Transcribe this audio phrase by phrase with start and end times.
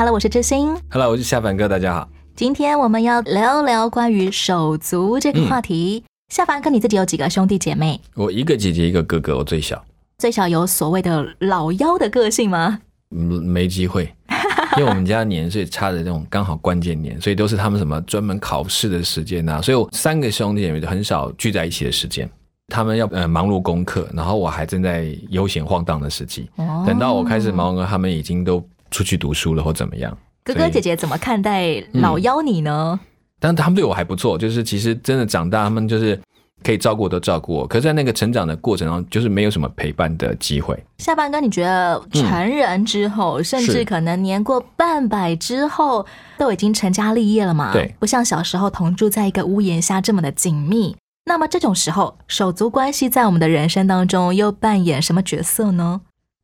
[0.00, 0.74] Hello，我是知心。
[0.88, 2.08] Hello，我是夏凡哥，大家好。
[2.34, 6.02] 今天我们要聊聊关于手足这个话题。
[6.30, 8.00] 夏凡哥，你自己有几个兄弟姐妹？
[8.14, 9.84] 我一个姐姐，一个哥哥，我最小，
[10.16, 12.78] 最小有所谓的老幺的个性吗？
[13.14, 14.10] 嗯，没机会，
[14.78, 22.26] 因为我们家年岁差的那种刚好关键年，所以都是他们什么专门考试的时间呐、所以我三个兄弟姐妹就很少聚在一起的时间。
[22.68, 26.48] 他们要呃忙碌功课，然后我还正在悠闲晃荡的时期。
[26.56, 30.16] 哦等到我开始忙了，他们已经都出去读书了或怎么样。
[30.42, 32.98] 哥哥姐姐怎么看待老幺你呢？
[33.38, 36.20] 但他们对我还不错，就是其实真的长大，他们就是
[36.62, 37.66] 可以照顾我，都照顾我。
[37.66, 40.78] 可是，在那个成长的过程中，就是没有什么陪伴的机会。
[40.98, 46.04] 下半哥，你觉得成人之后，甚至可能年过半百之后，
[46.36, 47.72] 都已经成家立业了嘛？
[47.72, 50.96] 对不像小时候同住在一个屋檐下这么的紧密。
[51.24, 56.00] 那么这种时候，手足关系在我们的人生当中又扮演什么角色呢？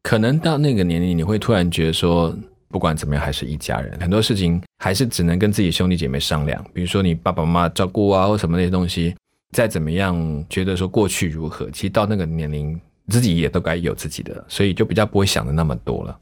[0.06, 2.32] 可能到那个年龄，你会突然觉得说，
[2.68, 3.98] 不管怎么样，还是一家人。
[4.00, 6.64] 很多事情还是只能跟自己兄弟姐妹商量。
[6.72, 9.16] 比如说你爸爸妈妈照顾啊，或什么那些东西，
[9.50, 16.16] 再怎么样觉得说过去如何，其实到那个年龄，自己也都该有自己的，所以就比较不会想的那么多了。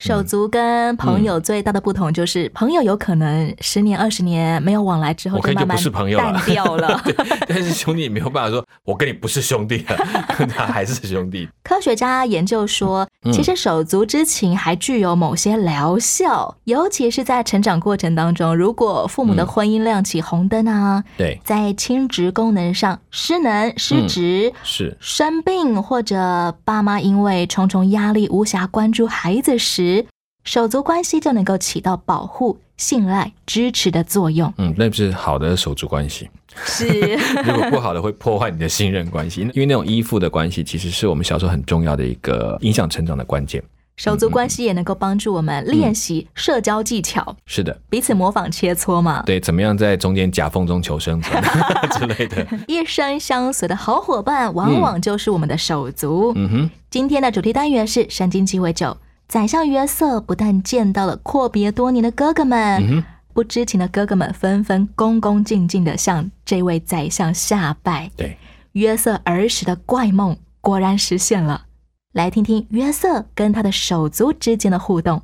[0.00, 5.76] 手足跟朋友最大的不同就是，朋友有可能十年、二十年没有往来之后，就不慢慢
[6.16, 7.02] 淡掉了。
[7.48, 9.96] 对， 但是兄弟也没有办法说，我跟你不是兄弟了，
[10.54, 11.48] 他还是兄弟。
[11.64, 24.52] 科学家研究说，嗯其实手足之情还具有某些疗效，尤其是在成长过程当中，如果父母的嗯婚姻亮起红灯啊，对，在亲职功能上失能、失职。
[24.62, 30.06] 是生病或者爸妈因为重重压力无暇关注孩子时，
[30.44, 34.52] 手足关系就能够起到保护、信赖、支持的作用。
[34.58, 36.28] 嗯，那是好的手足关系。
[36.64, 36.86] 是，
[37.44, 43.62] 如果不好的，会破坏你的信任关系，因为那种依附的关系，其实是我们小时候很重要的一个影响成长的关键。
[43.96, 49.24] 手足关系也能够帮助我们练习社交技巧，是的，彼此模仿切磋嘛。
[49.26, 51.42] 对，怎么样在中间夹缝中求生存
[51.98, 52.46] 之类的。
[52.68, 56.32] 一生相随的好伙伴，往往就是我们的手足。
[56.36, 58.96] 嗯哼，今天的主题单元是圣经鸡尾酒。
[59.26, 63.04] 宰相约瑟不但见到了阔别多年的哥哥们，嗯哼，
[63.38, 68.10] 不知情的哥哥们纷纷恭恭敬敬的向这位宰相下拜。
[68.16, 68.36] 对，
[68.72, 71.66] 约瑟儿时的怪梦果然实现了。
[72.10, 75.22] 来听听约瑟跟他的手足之间的互动。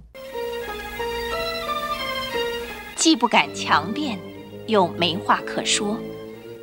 [2.94, 4.16] 既不敢强辩，
[4.68, 5.98] 又没话可说，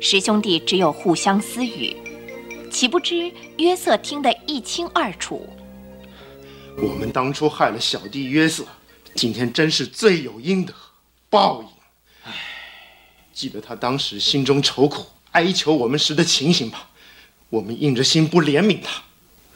[0.00, 1.94] 十兄弟只有互相私语。
[2.70, 5.46] 岂不知约瑟听得一清二楚。
[6.78, 8.64] 我们当初害了小弟约瑟，
[9.14, 10.72] 今天真是罪有应得，
[11.32, 11.68] 报应。
[12.24, 12.32] 唉，
[13.32, 16.90] 记得他当时心中愁苦，哀求我们时的情形吧。
[17.48, 19.02] 我们硬着心不怜悯他，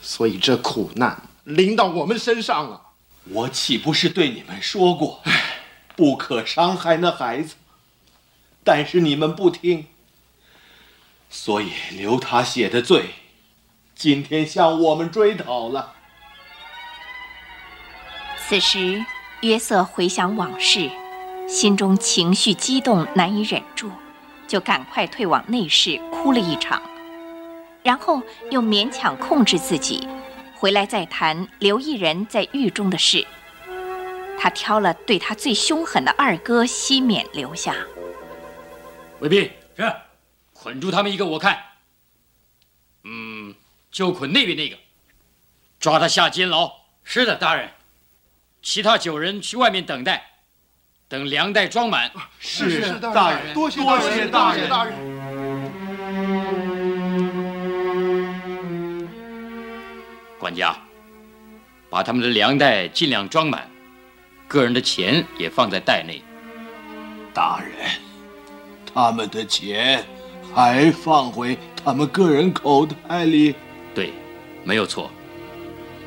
[0.01, 2.81] 所以这苦难临到我们身上了。
[3.25, 5.21] 我岂不是对你们说过，
[5.95, 7.53] 不可伤害那孩子？
[8.63, 9.85] 但是你们不听，
[11.29, 13.11] 所以留他写的罪，
[13.95, 15.93] 今天向我们追讨了。
[18.47, 19.05] 此时，
[19.41, 20.89] 约瑟回想往事，
[21.47, 23.89] 心中情绪激动，难以忍住，
[24.47, 26.81] 就赶快退往内室哭了一场，
[27.83, 28.21] 然后
[28.51, 30.05] 又勉强控制自己，
[30.55, 33.25] 回来再谈刘一人在狱中的事。
[34.37, 37.73] 他挑了对他最凶狠的二哥西缅留下。
[39.19, 39.95] 卫兵是，
[40.53, 41.57] 捆住他们一个，我看。
[43.05, 43.55] 嗯，
[43.89, 44.77] 就捆那边那个，
[45.79, 46.71] 抓他下监牢。
[47.03, 47.71] 是的，大人。
[48.61, 50.26] 其他九人去外面等待，
[51.09, 52.11] 等粮袋装满。
[52.37, 54.93] 是是，大人多谢多谢大人大人。
[60.37, 60.75] 管家，
[61.89, 63.69] 把他们的粮袋尽量装满，
[64.49, 66.21] 个人的钱也放在袋内。
[67.33, 67.89] 大人，
[68.93, 70.03] 他们的钱
[70.53, 73.55] 还放回他们个人口袋里。
[73.95, 74.11] 对，
[74.65, 75.09] 没有错。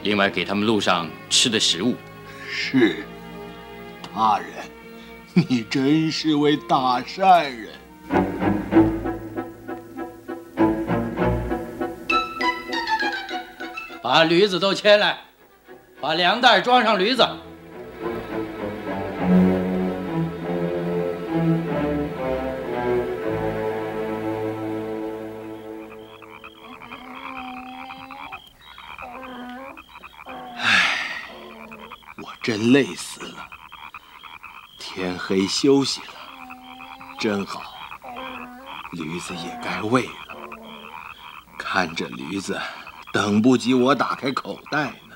[0.03, 1.95] 另外给他们路上吃的食物。
[2.51, 3.03] 是，
[4.15, 4.49] 大人，
[5.49, 7.69] 你真是位大善人，
[14.03, 15.17] 把驴子都牵来，
[16.01, 17.23] 把粮袋装上驴子。
[30.57, 30.97] 唉，
[32.19, 33.21] 我真累死。
[35.31, 36.09] 天黑休息了，
[37.21, 37.63] 真好。
[38.91, 40.13] 驴子也该喂了。
[41.57, 42.61] 看着驴子，
[43.13, 45.15] 等不及我打开口袋呢。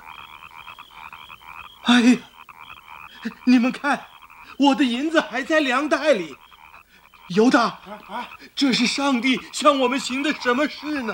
[1.87, 2.19] 哎呀，
[3.45, 4.07] 你们看，
[4.57, 6.37] 我的银子还在粮袋里。
[7.31, 7.81] 犹大，
[8.55, 11.13] 这是上帝向我们行的什么事呢？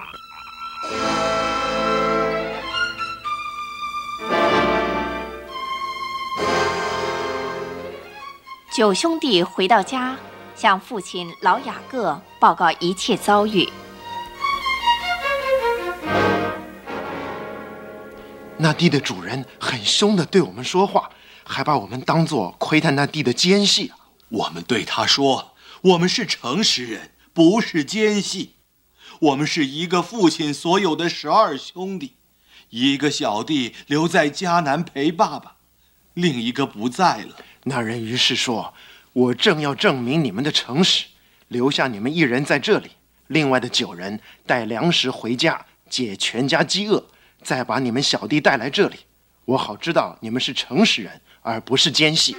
[8.72, 10.16] 九兄弟回到家，
[10.54, 13.68] 向父亲老雅各报告一切遭遇。
[18.56, 21.10] 那地的主人很凶的对我们说话，
[21.42, 23.90] 还把我们当作窥探那地的奸细。
[24.28, 28.54] 我们对他说：“我们是诚实人，不是奸细。
[29.18, 32.14] 我们是一个父亲所有的十二兄弟，
[32.68, 35.56] 一个小弟留在迦南陪爸爸，
[36.14, 37.34] 另一个不在了。”
[37.64, 38.72] 那人于是说
[39.12, 41.04] ：“我正要证明你们的诚实，
[41.48, 42.92] 留下你们一人在这里，
[43.26, 47.04] 另外的九人带粮食回家，解全家饥饿，
[47.42, 48.96] 再把你们小弟带来这里，
[49.44, 52.34] 我好知道你们是诚实人，而不是奸细。”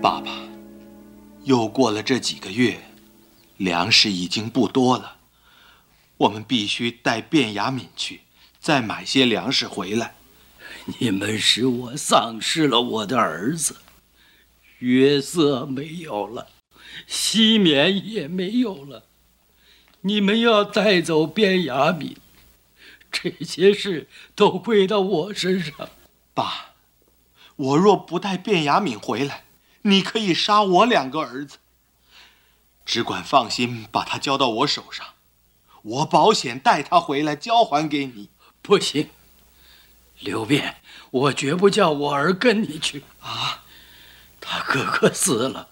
[0.00, 0.30] 爸爸，
[1.42, 2.78] 又过了这几个月，
[3.56, 5.16] 粮食已经不多了。
[6.24, 8.22] 我们必须带卞雅敏去，
[8.60, 10.14] 再买些粮食回来。
[10.98, 13.76] 你们使我丧失了我的儿子，
[14.78, 16.48] 约瑟没有了，
[17.06, 19.04] 西缅也没有了。
[20.02, 22.16] 你们要带走卞雅敏，
[23.10, 25.88] 这些事都归到我身上。
[26.34, 26.74] 爸，
[27.56, 29.44] 我若不带卞雅敏回来，
[29.82, 31.58] 你可以杀我两个儿子。
[32.84, 35.13] 只管放心，把他交到我手上。
[35.84, 38.28] 我保险带他回来交还给你。
[38.60, 39.10] 不行，
[40.20, 40.76] 刘辩，
[41.10, 43.64] 我绝不叫我儿跟你去啊！
[44.40, 45.68] 他哥哥死了，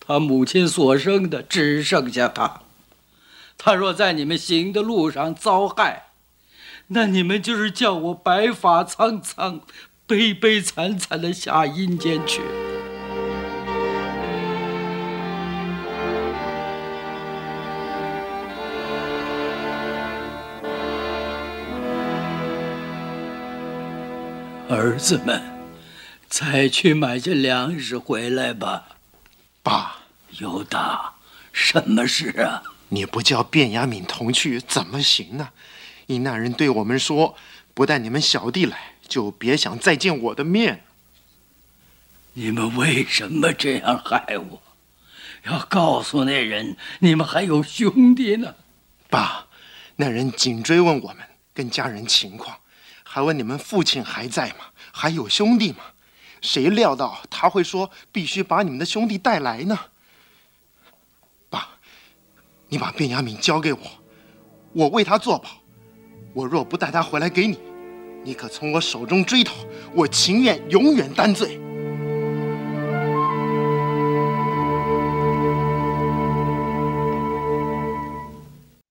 [0.00, 2.62] 他母亲所生的只剩下他。
[3.56, 6.08] 他若在你们行的路上遭害，
[6.88, 9.60] 那你们就是叫我白发苍苍、
[10.06, 12.40] 悲悲惨惨的下阴间去。
[24.88, 25.42] 儿子们，
[26.30, 28.96] 再去买些粮食回来吧。
[29.62, 29.98] 爸，
[30.38, 31.12] 犹大，
[31.52, 32.62] 什么事啊？
[32.88, 35.50] 你不叫卞雅敏同去怎么行呢？
[36.06, 37.36] 因那人对我们说，
[37.74, 40.84] 不带你们小弟来，就别想再见我的面。
[42.32, 44.62] 你们为什么这样害我？
[45.44, 48.54] 要告诉那人，你们还有兄弟呢。
[49.10, 49.48] 爸，
[49.96, 51.18] 那人紧追问我们
[51.52, 52.56] 跟家人情况。
[53.10, 54.66] 还问你们父亲还在吗？
[54.92, 55.78] 还有兄弟吗？
[56.40, 59.76] 谁料到他会说必须把你们的兄弟带来呢？
[61.50, 61.70] 爸，
[62.68, 63.80] 你把卞雅敏交给我，
[64.72, 65.48] 我为他作保。
[66.34, 67.58] 我若不带他回来给你，
[68.22, 69.52] 你可从我手中追讨，
[69.92, 71.60] 我情愿永远担罪。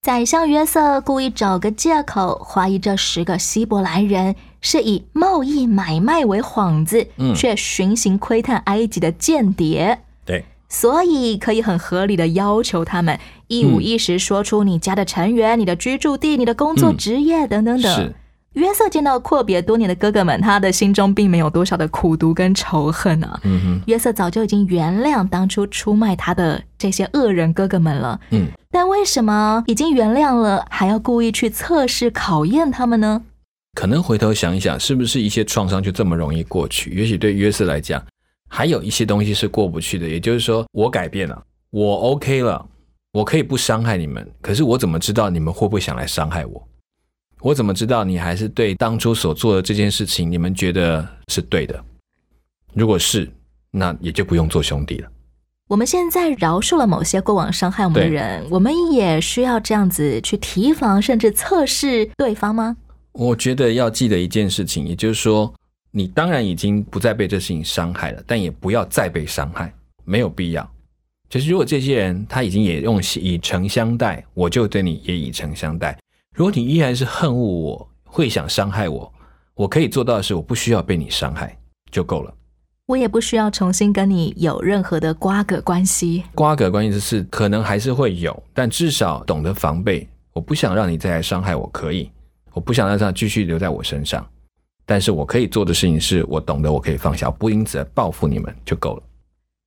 [0.01, 4.35] 宰相约瑟故意找个借口，怀疑这十个希伯来人
[4.67, 17.95] 是以贸易买卖为幌子，嗯却巡行窥探埃及的间谍，对，所以可以很合理的要求他们一五一十说出你家的成员、你的居住地、你的工作职业等等等。
[17.95, 18.13] 是
[18.55, 23.39] 约瑟见到阔别多年的哥哥们，他的心中并没有多少的苦毒跟仇恨啊。
[23.43, 28.19] 嗯哼，约瑟早就已经原谅当初出卖他的这些恶人哥哥们了。
[28.31, 33.21] 嗯，但为什么已经原谅了，还要故意去测试考验他们呢？
[33.77, 36.89] 可能回头想一想，是不是一些创伤就这么容易过去？
[36.95, 38.03] 也许对约瑟来讲，
[38.49, 40.09] 还有一些东西是过不去的。
[40.09, 42.67] 也就是说，我改变了，我 OK 了，
[43.13, 46.67] 我可以不伤害你们，可是我怎么知道你们会不会想来伤害我？
[47.41, 51.79] 我怎么知道你还是对当初所做的这件事情，你们觉得是对的？
[52.73, 53.31] 如果是，
[53.69, 55.09] 那也就不用做兄弟了。
[55.67, 62.75] 我们现在饶恕了某些过往伤害我们的人，我们也需要这样子去提防，甚至测试对方吗？
[63.17, 65.51] 我觉得要记得一件事情，也就是说，
[65.89, 69.73] 你当然已经不再被这事情伤害了，但也不要再被伤害，
[70.05, 70.71] 没有必要。
[71.27, 75.97] 就是如果这些人他已经也用以诚相待，我就对你也以诚相待。
[76.35, 79.11] 如果你依然是恨恶我，会想伤害我，
[79.55, 81.57] 我可以做到的是，我不需要被你伤害
[81.89, 82.31] 就够了。
[82.85, 86.23] 我也不需要重新跟你有任何的瓜葛关系。
[86.35, 90.07] 瓜葛关系是可能还是会有，但至少懂得防备。
[90.33, 92.11] 我不想让你再来伤害我，可以。
[92.57, 94.25] 我不想让它继续留在我身上，
[94.83, 99.03] 但是我可以做的事情是我懂得，我可以放下，不因此而报复你们就够了。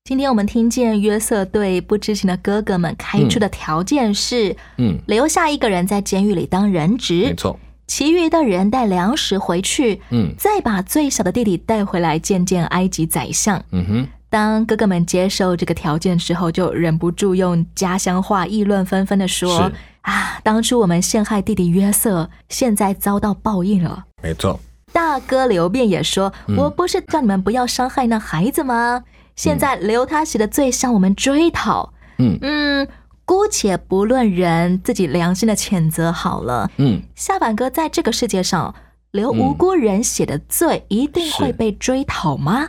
[0.02, 7.56] 今天我们听见约瑟对不知情的哥哥们开出的条件是：嗯，留下一个人在监狱里当人质没，错，
[7.86, 13.62] 其余的人带粮食回去，嗯再把最小的弟弟带回来见见埃及宰相。
[13.70, 24.58] 嗯哼，当哥哥们接受这个条件之后，就忍不住用家乡话议论纷纷的说是：“啊，当初我们陷害弟弟约瑟，现在遭到报应了。”没错，
[24.92, 29.02] 大哥刘辩也说：“嗯我不是叫你们不要伤害那孩子吗？
[29.36, 31.92] 现在留他写的罪向我们追讨。
[32.18, 32.88] 嗯嗯，
[33.24, 36.70] 姑且不论人自己良心的谴责好了。
[36.76, 38.74] 嗯，下板哥在这个世界上
[39.12, 42.68] 留无辜人写的罪，一定会被追讨吗？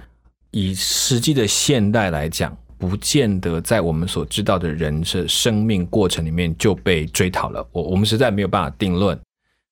[0.51, 2.55] 以实际的现代来讲，
[2.89, 7.65] 不见得在我们所知道的人的生命过程里面就被追讨了。
[7.71, 9.17] 我我们实在没有办法定论，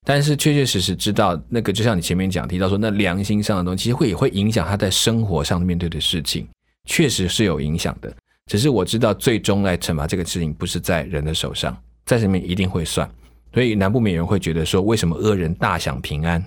[0.05, 6.47] 但是确确实实知道那个，就像你前面讲提到说，那良心上的东西，其实会也会影响他在生活上面对的事情，
[6.85, 8.15] 确实是有影响的。
[8.45, 11.75] 只是我知道，最终来惩罚这个事情不是在人的手上，
[12.05, 13.09] 在上面一定会算。
[13.53, 16.43] 所以难不免有人会觉得说，为什么恶人大享平安？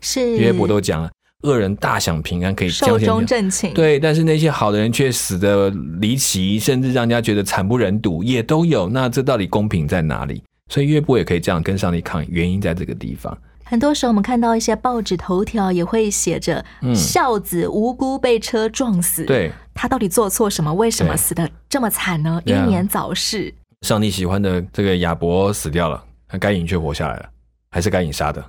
[0.00, 1.10] 是约伯都讲了，
[1.44, 5.70] 恶人大享平安可以寿终正寝。，对，但是那些好的人却死的
[6.00, 8.88] 离奇，甚至让人家觉得惨不忍睹，也都有。
[8.88, 10.42] 那这到底公平在哪里？
[10.70, 13.36] 所以约伯也可以这样跟上帝抗议，原因在这个地方。
[13.66, 20.72] 很多时候我们看到一些报纸头条也会写着“嗯孝子无辜被车撞死”，对，他到底做错什么？
[20.72, 22.40] 为什么死的这么惨呢？
[22.44, 23.52] 英年早逝。
[23.82, 27.28] 上帝喜欢的这个亚伯死掉了，那该隐却活下来了，
[27.70, 28.44] 还是该隐杀的？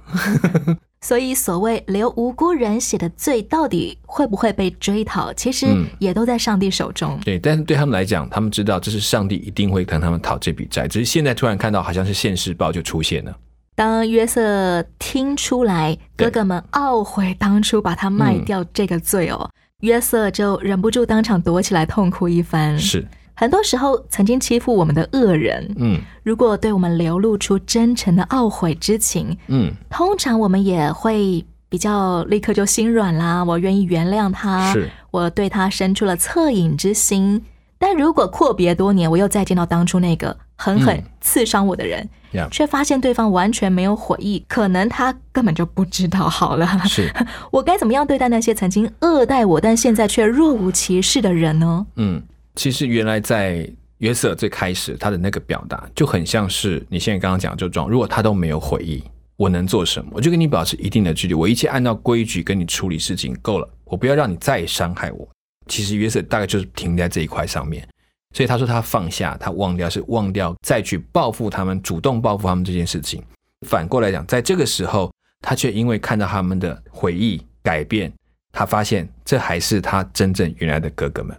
[1.06, 7.20] 所以，所谓留无辜人写的罪，到底会不会被追讨，其实嗯也都在上帝手中。
[7.24, 13.38] 对，但是对他们来讲，他们知道这是上帝一定会跟他们讨这笔债，只是现在突然看到好像是现世报就出现了。
[13.76, 19.48] 当约瑟听出来哥哥们懊悔当初把他卖掉这个罪哦，
[19.82, 22.80] 约瑟就忍不住当场躲起来痛哭一番。
[22.80, 26.00] 是，很多时候，曾经欺负我们的恶人，嗯。
[26.24, 34.90] 如果对我们流露出真诚的懊悔之情，嗯，通常我们也会比较立刻就心软啦，我愿意原谅他，是。
[35.12, 37.44] 我对他生出了恻隐之心。
[37.78, 41.04] 但如果阔别多年，我又再见到当初那个狠狠嗯。
[41.22, 46.30] 刺伤我的人，呀却发现对方完全没有悔意，可能他根本就不知道。
[46.30, 47.14] 好了，是，
[47.52, 51.86] 我该怎么样对待那些曾经恶待我，但现在却若无其事的人呢？
[51.98, 52.24] 嗯，
[52.56, 53.70] 其实原来在
[54.00, 59.04] 约瑟最开始他的那个表达，就很像是你现在刚刚讲的这种，如果他都没有回忆，
[59.38, 60.12] 我能做什么？
[60.14, 65.28] 我就跟你保持一定的距离，我一切按照规矩跟你处理事情够了，我不要让你再伤害我。
[65.68, 67.88] 其实约瑟大概就是停在这一块上面，
[68.34, 73.24] 所以他说他放下，他忘掉是忘掉再去报复他们，主动报复他们这件事情。
[73.68, 78.12] 反过来讲，在这个时候，他却因为看到他们的回忆改变，
[78.52, 81.36] 他发现这还是他真正原来的哥哥们。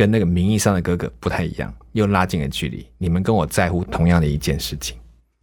[0.00, 2.86] 跟那个名义上的哥哥不太一样，又拉近了距离。
[2.96, 4.96] 你们跟我在乎同样的一件事情，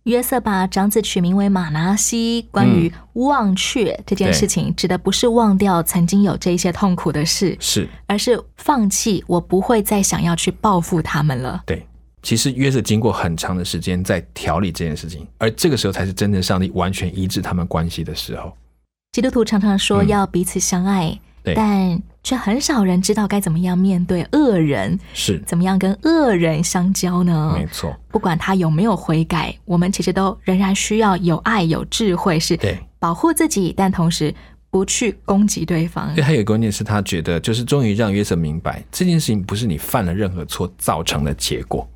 [0.06, 2.48] 约瑟把长子取名为马拿西。
[2.50, 11.62] 关于忘却这件事情，指的不是忘掉曾经有这一些痛苦的事，是而是放弃，我不会再想要去报复他们了。
[11.68, 11.86] 对。
[12.24, 18.52] 其实约瑟经过很长的时间在调理这件事情，而这个时候才是真正上帝完全医治他们关系的时候。
[19.12, 21.18] 基督徒常常说嗯要彼此相爱，
[21.54, 27.54] 对但却很少人知道该怎么样面对恶人，是，怎么样跟恶人相交呢？
[27.56, 32.78] 没错，不管他有没有悔改，我们其实都仍然需要有爱、有智慧，是对。
[33.00, 34.34] 保护自己，但同时
[34.72, 36.24] 不去攻击对方对，。
[36.24, 41.88] 还有一个关键是他觉得，就是终于让约瑟明白这件事情不是你犯了任何错造成的结果。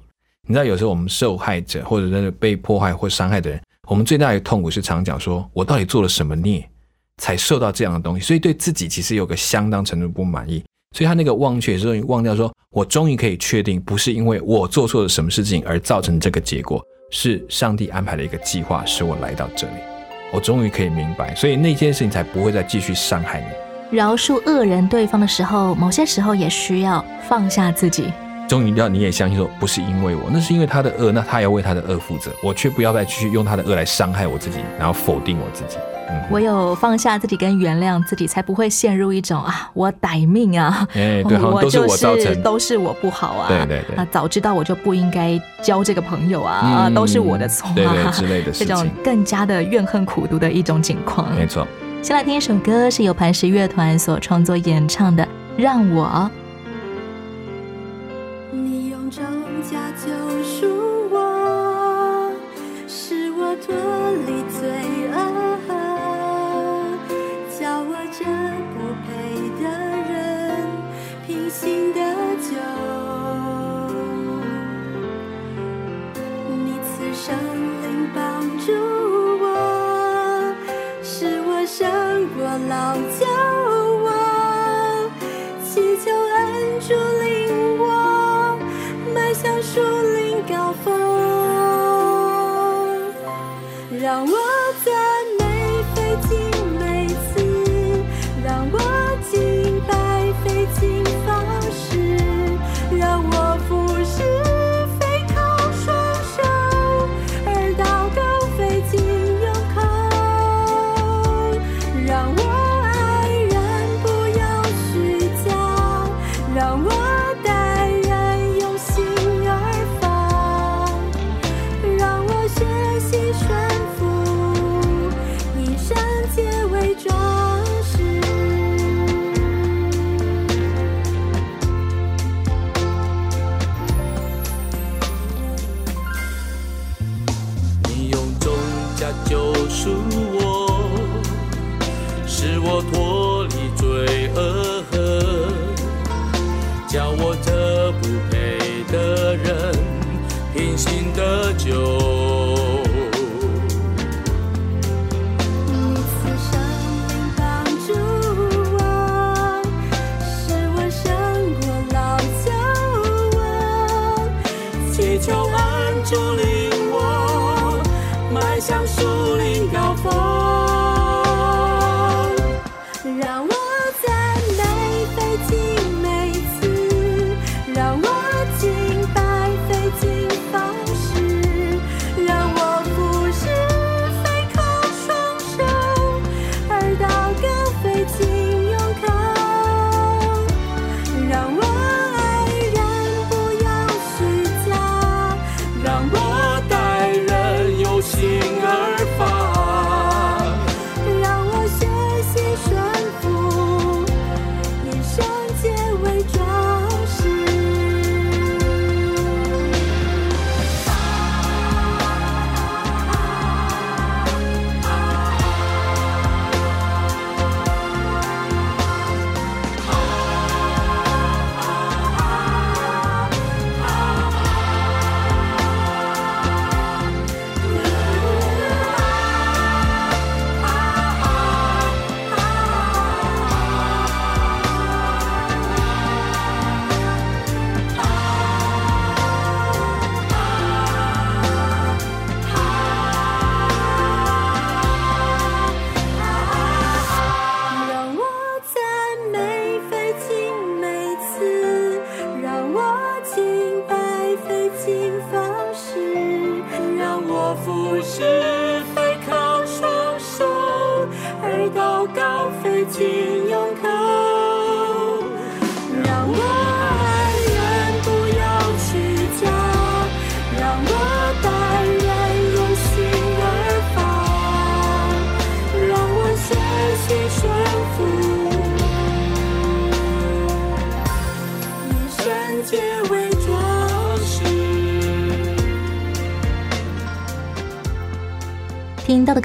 [0.48, 6.70] 你知道，有时候我们受害者或者是被迫害或伤害的人，我们最大的痛苦是常讲说，我到底做了什么孽，
[7.22, 10.64] 才受到这样的东西，所以对自己其实有个相当程度不满意。
[10.98, 19.74] 所以他那个忘却，终于忘掉说，我终于可以确定，不是因为我做错了什么事情而造成这个结果，是上帝安排了一个计划，使我来到这里。
[20.34, 23.98] 我终于可以明白，所以那件事情才不会再继续伤害你。
[23.98, 28.12] 饶恕恶人对方的时候，某些时候也需要放下自己。
[28.52, 35.78] 终于让你也相信说，不是因为我，那是因为他的恶，那他要为他的恶负责，我却不要再继续用他的恶来伤害我自己，然后否定我自己。
[36.10, 51.34] 嗯，唯有放下自己跟原谅自己，才不会陷入一种啊，我歹命啊， 哎，对， 都是我造成，都是我不好啊，对对对啊，早知道我就不应该交这个朋友啊，啊，嗯都是我的错啊，对对之类的 这种，更加的怨恨苦毒的一种情况。
[51.34, 51.66] 没错。
[52.02, 55.24] 先来听一首歌，是由磐石乐团所创作演唱的
[55.56, 56.30] 《让我。
[82.94, 83.31] 过老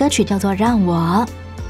[0.07, 1.27] 歌曲叫做《让我》。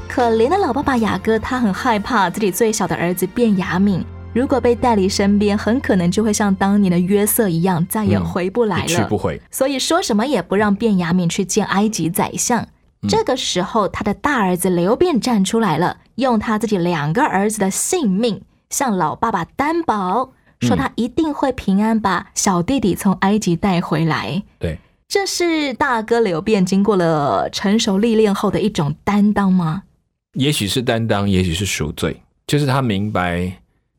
[0.07, 8.85] 可怜的老爸爸雅各，他很害怕自己最小的儿子卞雅敏，如果被带离身边，很可能就会像当年的约瑟一样，再也回不来了。
[8.85, 9.41] 一去不回。
[9.49, 12.67] 所以说什么也不让卞雅敏去见埃及宰相。
[13.09, 24.43] 这个时候，他的大儿子刘辩站出来了，用他自己两个儿子的性命向老爸爸担保，说他一定会平安把小弟弟从埃及带回来。
[24.59, 29.83] 对，这是大哥刘辩经过了成熟历练后的一种担当吗？
[30.33, 33.51] 也许是担当，也许是赎罪，就是他明白，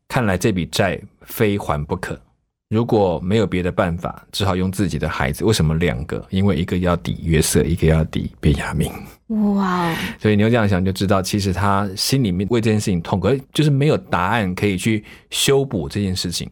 [0.07, 2.21] 看来这笔债非还不可。
[2.68, 5.42] 如果没有别的办法，只好用自己的孩子。
[5.42, 6.23] 为什么两个？
[6.29, 8.92] 因为一个要抵约瑟，一个要抵便雅明。
[9.29, 9.97] 哇哦！
[10.21, 16.47] 所以你要这样想，就知道其实他心里面为这件事情痛，可是就是没有答案可以去修补这件事情。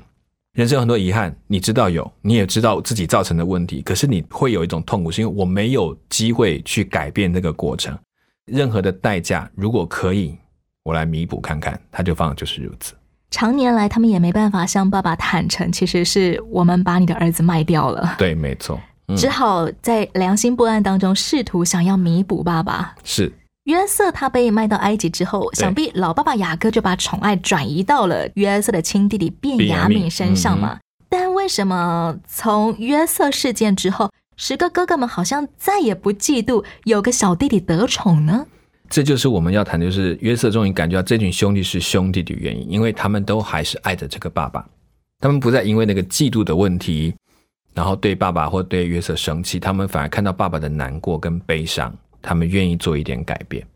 [0.57, 7.95] 人生有很多遗憾，你知道有，你也知道自己造成的问题，可是你会有一种痛苦，是因为我没有机会去改变这个过程。
[8.47, 10.35] 任何的代价，如果可以，
[10.83, 12.95] 我来弥补看看，他就放的就是如此。
[13.31, 22.95] 常年来他们也没办法向爸爸坦诚，其实是我们把你的儿子卖掉了，对，没错，嗯，只好在良心不安当中试图想要弥补爸爸。
[23.05, 23.31] 是
[23.67, 30.79] 约瑟他被卖到埃及之后，想必老爸爸雅各就把宠爱转移到了约瑟的亲弟弟便雅敏身上嗯嘛。
[31.09, 38.47] 但为什么从约瑟事件之后，十个哥哥们好像再也不嫉妒有个小弟弟得宠呢？
[38.89, 44.65] 这就是我们要谈的，就是约瑟终于感觉到这群兄弟是兄弟的原因，因为他们都还是爱着这个爸爸，
[45.19, 47.13] 他们不再因为那个嫉妒的问题，
[47.75, 53.67] 然后对爸爸或对约瑟生气，他们反而看到爸爸的难过跟悲伤，他们愿意做一点改变。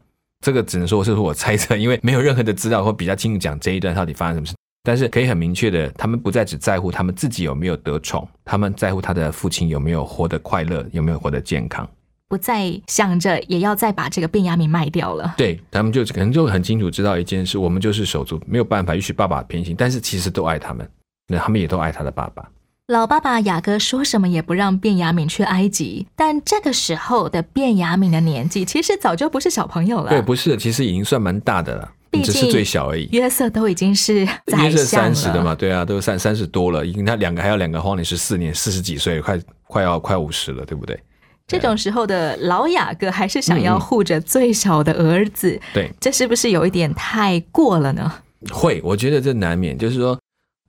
[0.44, 4.54] 这个只能说是我猜测， 因为没有任何的资料或比较清楚讲这一段到底发生什么事。
[4.82, 11.86] 但是可以很明确的，他们不再只在乎他们自己有没有得宠，他们在乎他的父亲有没有活得快乐，有没有活得健康。
[12.28, 15.34] 不再想着也要再把这个便雅悯卖掉了。
[15.36, 20.88] 对他们就可能就很清楚知道一件事，我们就是手足，没有办法，允许爸爸偏心，但是其实都爱他们，
[21.26, 22.48] 那他们也都爱他的爸爸。
[22.90, 30.10] 老爸爸雅各说什么也不让卞雅敏去埃及，但这个时候的卞雅敏的年纪其实早就不是小朋友了。
[30.10, 33.08] 对，不是，其实已经算蛮大的了，毕你只是最小而已。
[33.12, 40.98] 约瑟都已经是宰约瑟三十的嘛，对啊，都三三十多了，已经他两个还有两个荒年十四年，四十几岁，快快要快五十了，对不对？
[41.46, 48.12] 这种时候的老雅各还是想要嗯护着最小的儿子，对，这是不是有一点太过了呢？
[48.50, 50.18] 会，我觉得这难免，就是说，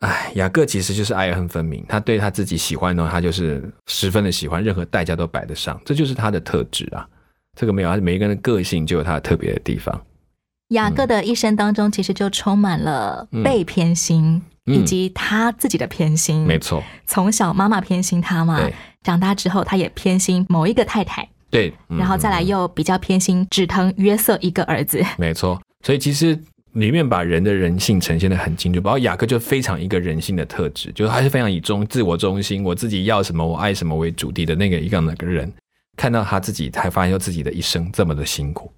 [0.02, 7.08] 哎，雅各其实就是爱恨分明，他对他自己喜欢的他就是十分的喜欢，任何代价都摆得上，这就是他的特质啊。
[7.56, 10.02] 这个没有，他每一个人的个性就有他的特别的地方。
[10.70, 16.48] 雅各的一生当中，其实就充满了被偏心，嗯以及他自己的偏心。
[16.48, 25.04] 没错，从小妈妈偏心他嘛对，长大之后他也偏心某一个太太，对，嗯然后再来又比较偏心只疼约瑟一个儿子。
[25.18, 26.40] 没错，所以其实
[26.74, 35.52] 里面把人的人性呈现的很清楚，包括雅各就非常一个人性的特质，就是他是非常以中自我中心，我自己要什么，我爱什么为主题的那个一个那个人。
[35.98, 38.72] 看到他自己，才发现自己的一生这么的辛苦，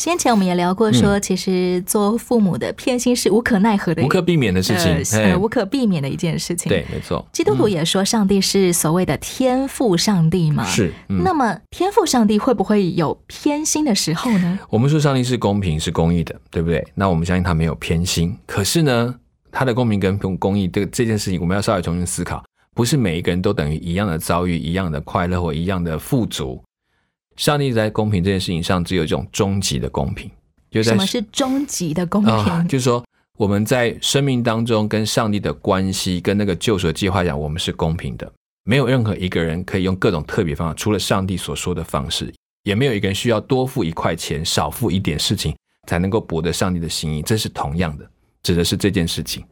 [0.00, 4.86] 先前我们也聊过说，其实做父母的偏心是无可奈何的，嗯无可避免的事情。
[4.86, 6.70] 呃嘿呃无可避免的一件事情。
[6.70, 10.90] 对，没错，基督徒也说上帝是所谓的天赋上帝嘛，是。
[11.10, 14.58] 嗯那么天赋上帝会不会有偏心的时候呢？
[14.70, 16.82] 我们说上帝是公平、是公义的，对不对？
[16.94, 18.34] 那我们相信他没有偏心。
[18.46, 19.14] 可是呢，
[19.52, 26.58] 他的公平跟公义这个这件事情，我们要稍微重新思考，不是每一个人都等于一样的遭遇、一样的快乐或一样的富足。
[27.40, 30.30] 上帝在公平这件事情上，只有一种终极的公平，
[30.70, 32.30] 就在什么是终极的公平？
[32.30, 33.02] 啊，就是说
[33.38, 38.30] 我们在生命当中跟上帝的关系，跟那个救赎的计划讲，我们是公平的，
[38.64, 42.30] 没有任何一个人可以用各种特别方法，除了上帝所说的方式，
[42.64, 48.06] 也没有一个人需要多付一块钱，少付一点事情才能够博得上帝的心意，这是同样的，
[48.42, 49.42] 指的是这件事情。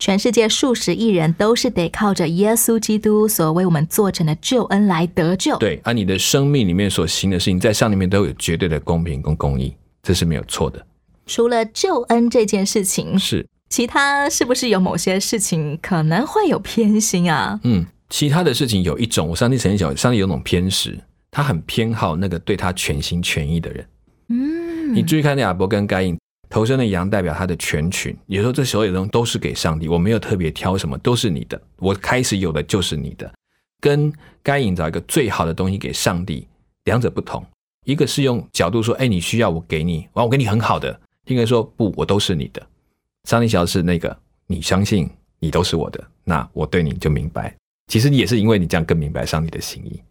[0.00, 5.58] 全世界数十亿人都是得靠着耶稣基督所为我们做成的救恩来得救。
[5.58, 10.82] 对，而你的生命里面所行的事情，在上帝里面都有绝对的公平跟公义，这是没有错的。
[11.26, 17.60] 除了救恩这件事情，是，其他是不是有某些事情可能会有偏心啊？
[17.64, 20.98] 嗯，其他的事情有一种，我上帝曾经讲，上帝有种偏食，
[21.30, 23.86] 他很偏好那个对他全心全意的人。
[24.28, 26.16] 嗯，你注意看亚伯跟该隐
[26.50, 33.32] 头生的羊代表他的全群，也说这所有的东西都是给上帝，我没有特别挑什么，都是你的，我开始有的就是你的。
[33.80, 36.46] 跟该隐找一个最好的东西给上帝，
[36.84, 37.42] 两者不同，
[37.86, 40.92] 一个是用角度说，哎，你需要我给你，完我给你很好的；，
[41.26, 42.60] 应该说不，我都是你的。
[43.28, 44.14] 上帝想要是那个，
[44.48, 45.08] 你相信
[45.38, 47.54] 你都是我的，那我对你就明白。
[47.86, 50.02] 其实也是因为你这样更明白上帝的心意。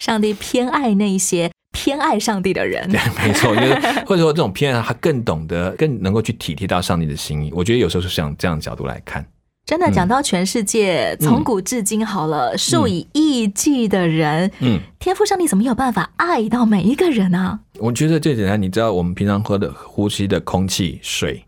[0.00, 2.88] 上帝偏爱那些偏爱上帝的人。
[2.88, 3.74] 对，没错，就是
[4.06, 7.52] 或者说这种偏爱，他更懂得、更能够去体贴到上帝的心意。
[7.52, 9.26] 我觉得有时候是像这样的角度来看，
[9.66, 17.58] 真的讲到全世界，嗯从古至今好了，数以亿计的人，嗯，天赋上帝怎么有办法爱到每一个人啊？
[17.78, 21.44] 我觉得最简单，你知道我们平常喝的、呼吸的空气、水，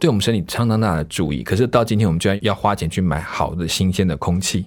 [0.00, 1.42] 对我们身体相当大的注意。
[1.42, 4.66] 可是到今天，我们居然要花钱去买好的、新鲜的空气，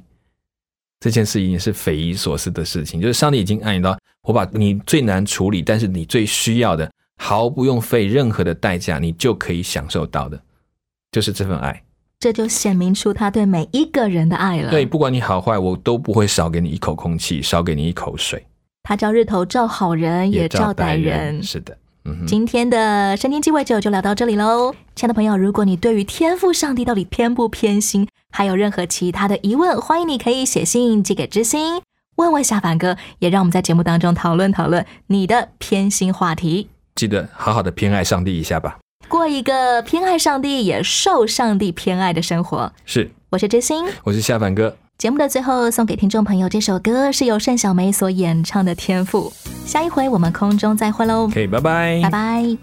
[1.03, 3.01] 这件事情是匪夷所思的事情。
[3.01, 10.41] 就是上帝已经爱你到，我把你最难处理，但是你最需要的，毫不用费任何的代价，你就可以享受到的，
[11.11, 11.83] 就是这份爱。
[12.21, 14.71] 这就显明出他对每一个人的爱了。
[14.71, 18.41] 对，，不管你好坏，我都不会少给你一口空气，少给你一口水，
[18.83, 21.43] 他叫日头照好人，也照歹人。
[21.43, 21.77] 是的，
[22.27, 31.81] 今天的身天机位就就聊到这里喽，亲爱的朋友，如果你对于天赋上帝到底偏不偏心，还有任何其他的疑问，欢迎你可以写信寄给知心，
[32.17, 36.69] 问问下凡哥，也让我们在节目当中讨论讨论你的偏心话题。
[36.95, 42.71] 记得好好的偏爱上帝一下吧，过一个偏爱上帝也受上帝偏爱的生活。
[42.85, 44.75] 是，我是知心，我是下凡哥。
[44.97, 49.31] 节目的最后，送给听众朋友这首歌，是由单小梅所演唱的《天赋》。
[49.69, 52.57] 下一回我们空中再会喽！OK，拜拜，拜拜。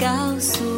[0.00, 0.69] 告诉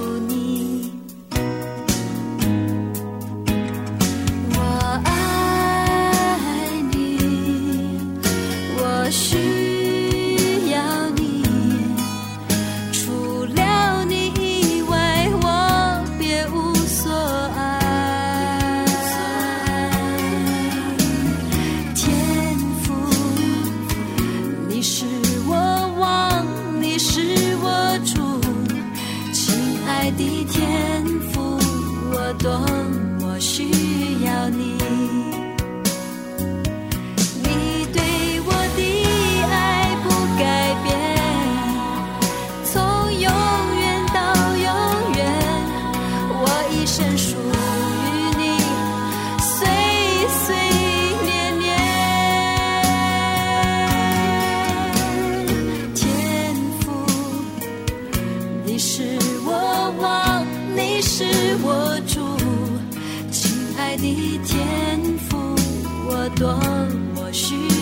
[64.02, 64.98] 你天
[65.30, 65.36] 赋，
[66.08, 66.52] 我多
[67.14, 67.81] 么需要。